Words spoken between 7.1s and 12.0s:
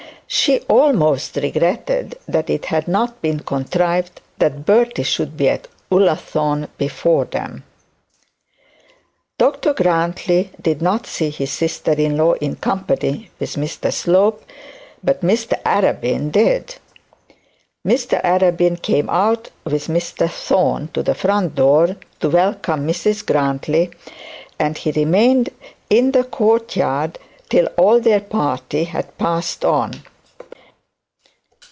them. Dr Grantly did not see his sister